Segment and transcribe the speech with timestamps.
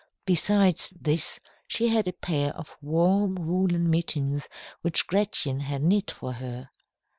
[0.25, 4.49] Besides this, she had a pair of warm woollen mittens
[4.81, 6.71] which Gretchen had knit for her.